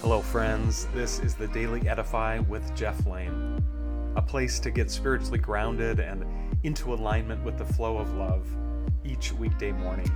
[0.00, 0.86] Hello, friends.
[0.94, 3.60] This is the Daily Edify with Jeff Lane,
[4.14, 6.24] a place to get spiritually grounded and
[6.62, 8.46] into alignment with the flow of love
[9.04, 10.08] each weekday morning.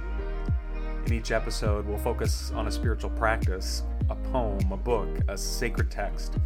[1.06, 5.90] In each episode, we'll focus on a spiritual practice, a poem, a book, a sacred
[5.90, 6.38] text,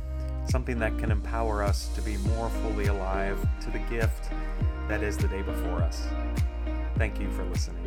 [0.49, 4.31] something that can empower us to be more fully alive to the gift
[4.89, 6.07] that is the day before us.
[6.97, 7.86] Thank you for listening.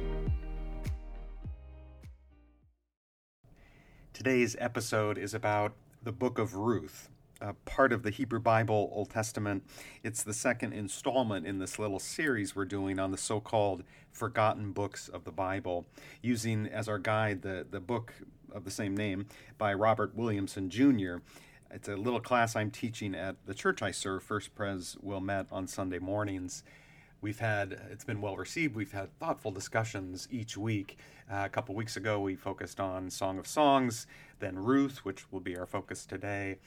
[4.20, 5.72] Today's episode is about
[6.04, 7.08] the book of Ruth,
[7.64, 9.64] part of the Hebrew Bible Old Testament.
[10.04, 14.74] It's the second installment in this little series we're doing on the so called forgotten
[14.74, 15.86] books of the Bible,
[16.22, 18.14] using as our guide the, the book
[18.52, 21.20] of the same name by Robert Williamson Jr.
[21.72, 25.66] It's a little class I'm teaching at the church I serve, First Pres Wilmette, on
[25.66, 26.62] Sunday mornings.
[27.22, 28.76] We've had, it's been well received.
[28.76, 30.98] We've had thoughtful discussions each week.
[31.30, 34.08] Uh, a couple weeks ago, we focused on Song of Songs,
[34.40, 36.60] then Ruth, which will be our focus today,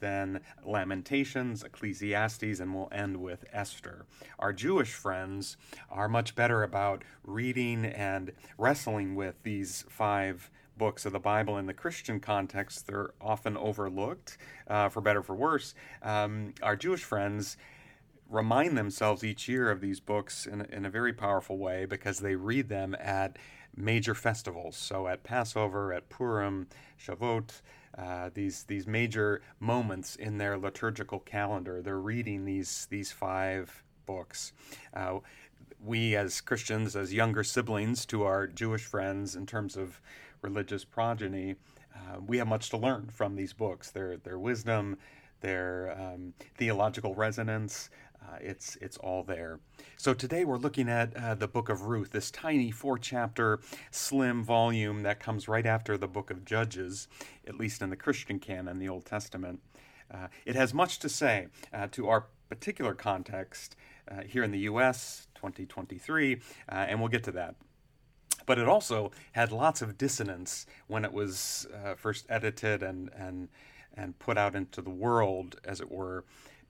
[0.00, 4.04] then Lamentations, Ecclesiastes, and we'll end with Esther.
[4.38, 5.56] Our Jewish friends
[5.90, 11.64] are much better about reading and wrestling with these five books of the Bible in
[11.64, 12.86] the Christian context.
[12.86, 14.36] They're often overlooked,
[14.68, 15.74] uh, for better for worse.
[16.02, 17.56] Um, our Jewish friends
[18.28, 22.34] remind themselves each year of these books in, in a very powerful way because they
[22.34, 23.38] read them at
[23.76, 24.76] major festivals.
[24.76, 27.60] So at Passover, at Purim, Shavuot,
[27.96, 34.52] uh, these these major moments in their liturgical calendar, they're reading these these five books.
[34.92, 35.18] Uh,
[35.84, 40.00] we as Christians, as younger siblings to our Jewish friends, in terms of
[40.42, 41.56] religious progeny,
[41.94, 43.90] uh, we have much to learn from these books.
[43.90, 44.96] Their their wisdom,
[45.40, 47.90] their um, theological resonance,
[48.24, 49.60] uh, it's it's all there.
[49.96, 55.02] So today we're looking at uh, the book of Ruth, this tiny four-chapter, slim volume
[55.02, 57.08] that comes right after the book of Judges,
[57.46, 59.60] at least in the Christian canon, the Old Testament.
[60.10, 63.76] Uh, it has much to say uh, to our particular context
[64.10, 65.26] uh, here in the U.S.
[65.34, 67.56] 2023, uh, and we'll get to that.
[68.46, 71.66] But it also had lots of dissonance when it was
[71.96, 73.48] first edited and and
[73.96, 76.24] and put out into the world, as it were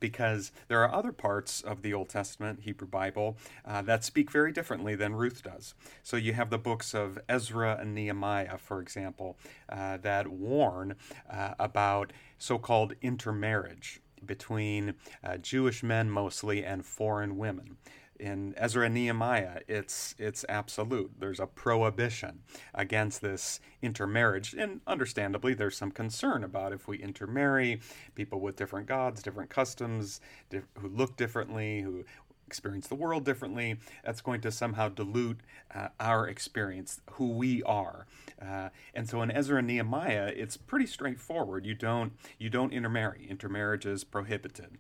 [0.05, 4.53] because there are other parts of the Old Testament, Hebrew Bible, uh, that speak very
[4.53, 5.75] differently than Ruth does.
[6.03, 9.39] So you have the books of Ezra and Nehemiah, for example,
[9.71, 10.97] uh, that warn
[11.31, 17.79] uh, about so called intermarriage between uh, Jewish men mostly and foreign women
[18.19, 21.13] in Ezra and Nehemiah, it's it's absolute.
[21.19, 22.41] There's a prohibition
[22.75, 27.81] against this intermarriage, and understandably, there's some concern about if we intermarry
[28.15, 30.21] people with different gods, different customs,
[30.51, 32.05] who look differently, who
[32.47, 33.79] experience the world differently.
[34.05, 35.41] That's going to somehow dilute
[35.75, 38.07] uh, our experience, who we are.
[38.41, 41.67] Uh, and so in Ezra and Nehemiah, it's pretty straightforward.
[41.67, 43.27] You don't you don't intermarry.
[43.29, 44.79] Intermarriage is prohibited.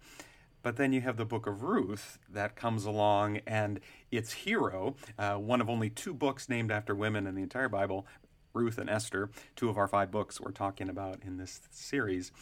[0.64, 3.80] But then you have the book of Ruth that comes along, and
[4.10, 8.06] its hero, uh, one of only two books named after women in the entire Bible,
[8.54, 12.32] Ruth and Esther, two of our five books we're talking about in this series.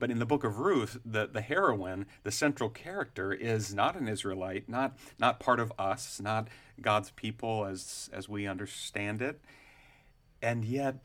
[0.00, 4.08] But in the book of Ruth, the, the heroine, the central character, is not an
[4.08, 6.48] Israelite, not, not part of us, not
[6.80, 9.40] God's people as, as we understand it.
[10.42, 10.96] And yet,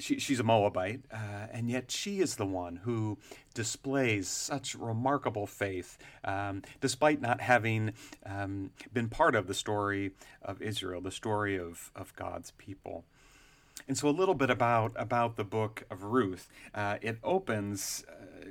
[0.00, 3.18] she, she's a Moabite, uh, and yet she is the one who
[3.54, 7.92] displays such remarkable faith, um, despite not having
[8.26, 10.12] um, been part of the story
[10.42, 13.04] of Israel, the story of, of God's people.
[13.88, 16.48] And so, a little bit about about the book of Ruth.
[16.74, 18.46] Uh, it opens uh,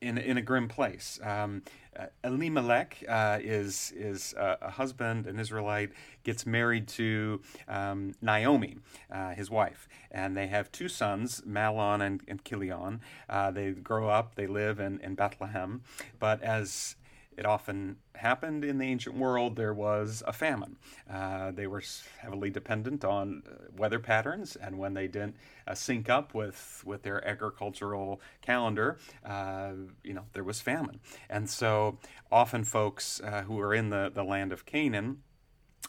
[0.00, 1.18] in in a grim place.
[1.22, 1.62] Um,
[1.94, 5.90] uh, Elimelech uh, is is uh, a husband, an Israelite,
[6.24, 8.78] gets married to um, Naomi,
[9.10, 13.00] uh, his wife, and they have two sons, Mahlon and, and Chilion.
[13.28, 15.82] Uh, they grow up, they live in, in Bethlehem,
[16.18, 16.96] but as
[17.36, 20.76] it often happened in the ancient world, there was a famine.
[21.10, 21.82] Uh, they were
[22.18, 27.02] heavily dependent on uh, weather patterns, and when they didn't uh, sync up with, with
[27.02, 29.72] their agricultural calendar, uh,
[30.04, 31.00] you know, there was famine.
[31.28, 31.98] And so
[32.30, 35.22] often folks uh, who were in the, the land of Canaan,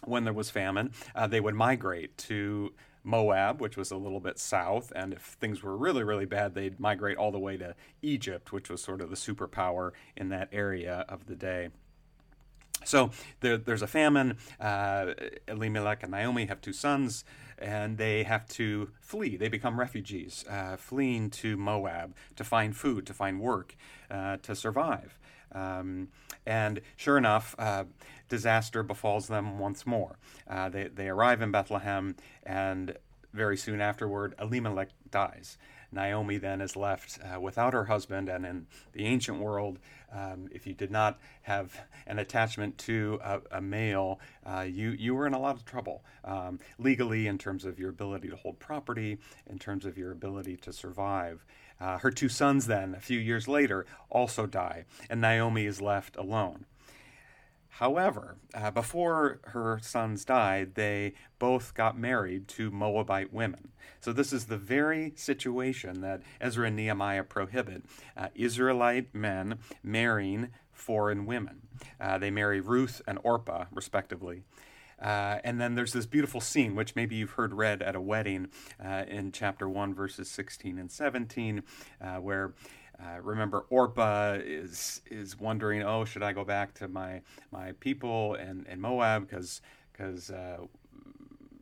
[0.05, 2.73] when there was famine, uh, they would migrate to
[3.03, 6.79] Moab, which was a little bit south, and if things were really, really bad, they'd
[6.79, 11.05] migrate all the way to Egypt, which was sort of the superpower in that area
[11.09, 11.69] of the day.
[12.85, 14.37] So there, there's a famine.
[14.59, 15.13] Uh,
[15.47, 17.23] Elimelech and Naomi have two sons,
[17.57, 19.37] and they have to flee.
[19.37, 23.75] They become refugees, uh, fleeing to Moab to find food, to find work,
[24.11, 25.17] uh, to survive.
[25.53, 26.09] Um,
[26.45, 27.85] and sure enough, uh,
[28.29, 30.17] disaster befalls them once more.
[30.49, 32.97] Uh, they, they arrive in Bethlehem, and
[33.33, 35.57] very soon afterward, Elimelech dies.
[35.93, 39.79] Naomi then is left uh, without her husband, and in the ancient world,
[40.11, 45.15] um, if you did not have an attachment to a, a male, uh, you you
[45.15, 48.59] were in a lot of trouble um, legally in terms of your ability to hold
[48.59, 49.17] property,
[49.49, 51.45] in terms of your ability to survive.
[51.79, 56.15] Uh, her two sons then, a few years later, also die, and Naomi is left
[56.15, 56.65] alone.
[57.77, 63.69] However, uh, before her sons died, they both got married to Moabite women.
[63.99, 67.83] So, this is the very situation that Ezra and Nehemiah prohibit
[68.15, 71.61] uh, Israelite men marrying foreign women.
[71.99, 74.43] Uh, they marry Ruth and Orpah, respectively.
[75.01, 78.49] Uh, and then there's this beautiful scene, which maybe you've heard read at a wedding
[78.83, 81.63] uh, in chapter 1, verses 16 and 17,
[81.99, 82.53] uh, where
[82.99, 88.35] uh, remember, Orpah is is wondering, oh, should I go back to my my people
[88.35, 89.61] and, and Moab because
[89.91, 90.57] because uh,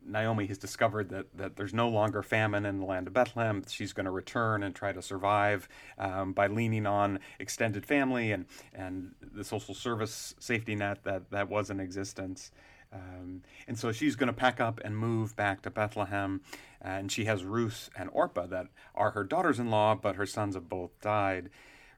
[0.04, 3.62] Naomi has discovered that, that there's no longer famine in the land of Bethlehem.
[3.68, 5.68] She's going to return and try to survive
[5.98, 11.48] um, by leaning on extended family and, and the social service safety net that, that
[11.48, 12.50] was in existence.
[12.92, 16.42] Um, and so she's going to pack up and move back to Bethlehem.
[16.80, 20.54] And she has Ruth and Orpah that are her daughters in law, but her sons
[20.54, 21.50] have both died.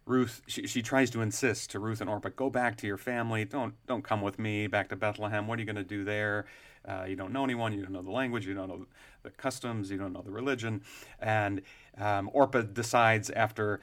[0.07, 3.45] Ruth, she, she tries to insist to Ruth and Orpah, go back to your family.
[3.47, 5.47] Don't don't come with me back to Bethlehem.
[5.47, 6.45] What are you going to do there?
[6.87, 7.73] Uh, you don't know anyone.
[7.73, 8.47] You don't know the language.
[8.47, 8.87] You don't know
[9.23, 9.91] the customs.
[9.91, 10.83] You don't know the religion.
[11.19, 11.63] And
[11.97, 13.81] um, Orpah decides after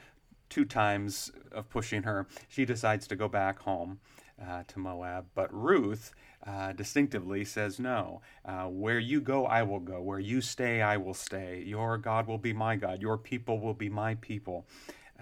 [0.52, 4.00] two times of pushing her, she decides to go back home
[4.40, 5.24] uh, to Moab.
[5.34, 6.12] But Ruth
[6.46, 10.02] uh, distinctively says, No, uh, where you go, I will go.
[10.02, 11.62] Where you stay, I will stay.
[11.66, 13.00] Your God will be my God.
[13.00, 14.66] Your people will be my people.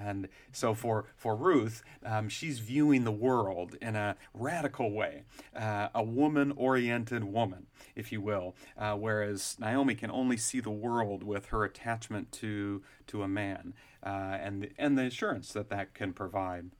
[0.00, 5.25] And so for, for Ruth, um, she's viewing the world in a radical way,
[5.55, 10.70] uh, a woman oriented woman, if you will, uh, whereas Naomi can only see the
[10.70, 13.75] world with her attachment to, to a man
[14.05, 16.70] uh, and, and the assurance that that can provide.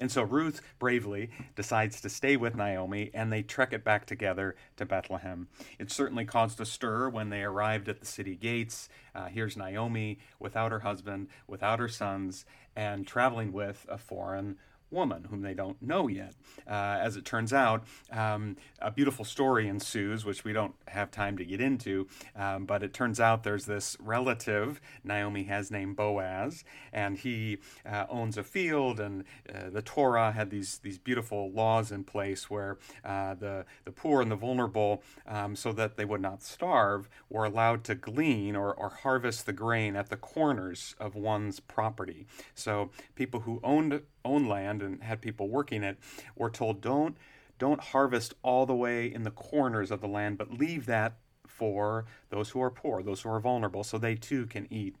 [0.00, 4.54] And so Ruth bravely decides to stay with Naomi, and they trek it back together
[4.76, 5.48] to Bethlehem.
[5.78, 8.88] It certainly caused a stir when they arrived at the city gates.
[9.14, 12.44] Uh, here's Naomi without her husband, without her sons,
[12.76, 14.56] and traveling with a foreign
[14.90, 16.34] woman whom they don't know yet.
[16.66, 21.36] Uh, as it turns out, um, a beautiful story ensues, which we don't have time
[21.36, 22.06] to get into,
[22.36, 28.06] um, but it turns out there's this relative Naomi has named Boaz, and he uh,
[28.08, 32.78] owns a field, and uh, the Torah had these, these beautiful laws in place where
[33.04, 37.44] uh, the, the poor and the vulnerable, um, so that they would not starve, were
[37.44, 42.26] allowed to glean or, or harvest the grain at the corners of one's property.
[42.54, 45.98] So people who owned owned land and had people working it
[46.36, 47.16] were told don't
[47.58, 51.14] don't harvest all the way in the corners of the land, but leave that
[51.46, 54.94] for those who are poor, those who are vulnerable, so they too can eat.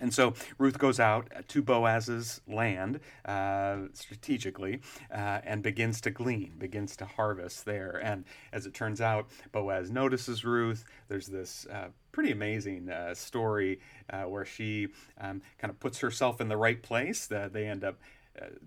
[0.00, 4.80] And so Ruth goes out to Boaz's land uh, strategically
[5.12, 8.00] uh, and begins to glean, begins to harvest there.
[8.02, 10.84] And as it turns out, Boaz notices Ruth.
[11.06, 13.78] There's this uh, pretty amazing uh, story
[14.10, 14.88] uh, where she
[15.20, 17.26] um, kind of puts herself in the right place.
[17.26, 18.00] they end up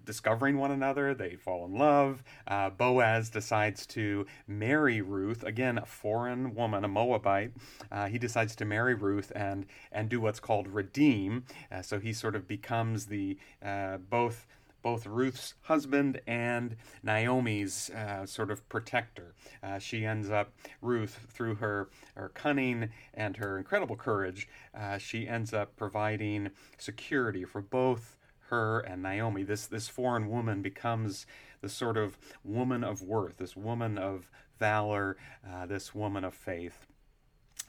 [0.04, 1.14] discovering one another.
[1.14, 2.24] They fall in love.
[2.48, 7.52] Uh, Boaz decides to marry Ruth, again, a foreign woman, a Moabite.
[7.92, 11.46] Uh, he decides to marry Ruth and, and do what's called redeem.
[11.72, 14.48] Uh, so he sort of becomes the uh, both
[14.82, 19.34] both Ruth's husband and Naomi's uh, sort of protector.
[19.64, 24.48] Uh, she ends up, Ruth, through her, her cunning and her incredible courage,
[24.78, 28.16] uh, she ends up providing security for both
[28.50, 31.26] her and Naomi, this this foreign woman becomes
[31.62, 35.18] the sort of woman of worth, this woman of valor,
[35.50, 36.86] uh, this woman of faith.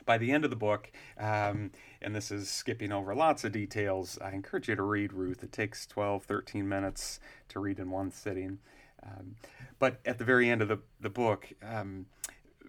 [0.05, 4.19] By the end of the book, um, and this is skipping over lots of details,
[4.23, 5.43] I encourage you to read Ruth.
[5.43, 7.19] It takes 12, 13 minutes
[7.49, 8.59] to read in one sitting.
[9.03, 9.37] Um,
[9.79, 12.07] but at the very end of the, the book, um,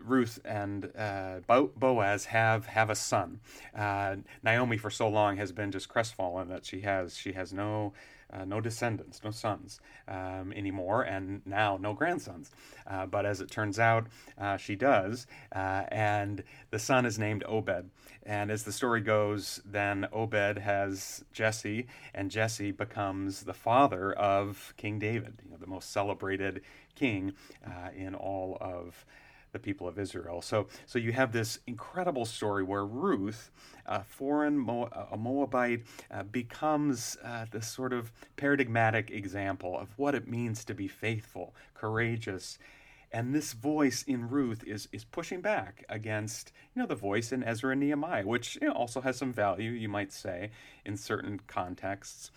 [0.03, 3.39] Ruth and uh, Bo- Boaz have have a son.
[3.75, 7.93] Uh, Naomi for so long has been just crestfallen that she has she has no
[8.31, 12.51] uh, no descendants, no sons um, anymore, and now no grandsons.
[12.85, 17.43] Uh, but as it turns out, uh, she does, uh, and the son is named
[17.47, 17.89] Obed.
[18.23, 24.73] And as the story goes, then Obed has Jesse, and Jesse becomes the father of
[24.75, 26.61] King David, you know, the most celebrated
[26.95, 27.33] king
[27.95, 29.05] in all of
[29.51, 30.41] the people of Israel.
[30.41, 33.51] So, so you have this incredible story where Ruth,
[33.85, 40.15] a foreign Mo- a Moabite, uh, becomes uh, this sort of paradigmatic example of what
[40.15, 42.57] it means to be faithful, courageous,
[43.11, 47.43] And this voice in Ruth is is pushing back against you know the voice in
[47.43, 50.51] Ezra and Nehemiah, which you know, also has some value, you might say,
[50.85, 52.31] in certain contexts.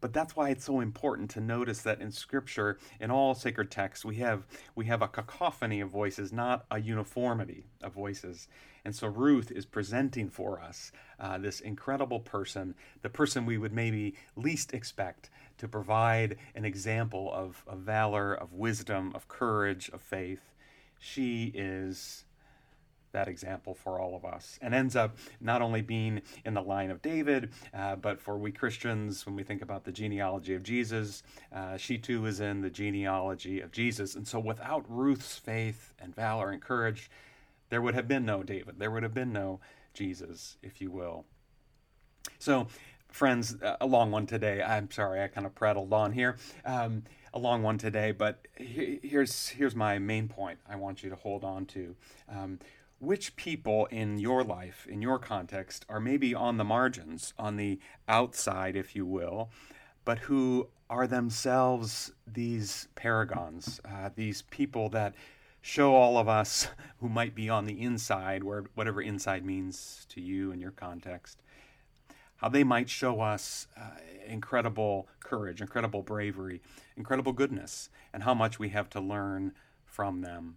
[0.00, 4.04] But that's why it's so important to notice that in Scripture, in all sacred texts,
[4.04, 8.48] we have we have a cacophony of voices, not a uniformity of voices.
[8.84, 13.72] And so Ruth is presenting for us uh, this incredible person, the person we would
[13.72, 20.00] maybe least expect to provide an example of, of valor, of wisdom, of courage, of
[20.00, 20.54] faith.
[20.98, 22.24] She is
[23.12, 26.90] that example for all of us and ends up not only being in the line
[26.90, 31.22] of David, uh, but for we Christians, when we think about the genealogy of Jesus,
[31.52, 34.14] uh, she too is in the genealogy of Jesus.
[34.14, 37.10] And so without Ruth's faith and valor and courage,
[37.70, 38.78] there would have been no David.
[38.78, 39.60] There would have been no
[39.94, 41.24] Jesus, if you will.
[42.38, 42.68] So,
[43.08, 44.62] friends, a long one today.
[44.62, 46.36] I'm sorry, I kind of prattled on here.
[46.64, 50.58] Um, a long one today, but here's here's my main point.
[50.68, 51.94] I want you to hold on to.
[52.28, 52.58] Um,
[52.98, 57.78] which people in your life, in your context, are maybe on the margins, on the
[58.08, 59.50] outside, if you will,
[60.04, 65.14] but who are themselves these paragons, uh, these people that
[65.60, 66.68] show all of us
[67.00, 71.40] who might be on the inside, where whatever inside means to you in your context,
[72.36, 73.90] how they might show us uh,
[74.26, 76.62] incredible courage, incredible bravery,
[76.96, 79.52] incredible goodness, and how much we have to learn
[79.84, 80.56] from them.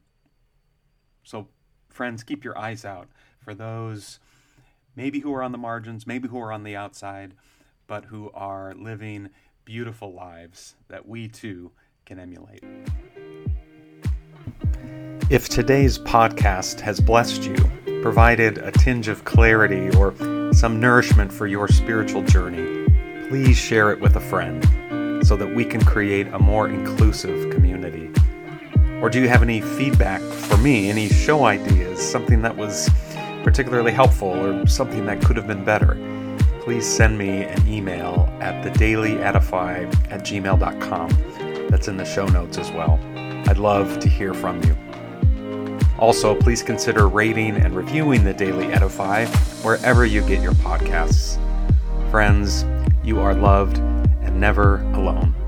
[1.24, 1.48] So
[1.92, 3.08] friends, keep your eyes out
[3.40, 4.20] for those
[4.96, 7.34] maybe who are on the margins, maybe who are on the outside,
[7.88, 9.30] but who are living
[9.66, 11.72] beautiful lives that we too
[12.06, 12.64] can emulate.
[15.30, 17.56] If today's podcast has blessed you,
[18.02, 20.14] provided a tinge of clarity or
[20.54, 22.88] some nourishment for your spiritual journey,
[23.30, 24.62] please share it with a friend
[25.26, 28.10] so that we can create a more inclusive community.
[29.01, 32.89] Or do you have any feedback for me, any show ideas, something that was
[33.43, 35.98] particularly helpful or something that could have been better?
[36.62, 41.67] Please send me an email at thedailyedify at gmail.com.
[41.70, 43.00] That's in the show notes as well.
[43.48, 44.77] I'd love to hear from you.
[45.98, 49.25] Also, please consider rating and reviewing the Daily Edify
[49.63, 51.39] wherever you get your podcasts.
[52.12, 52.65] Friends,
[53.03, 55.41] you are loved and never alone.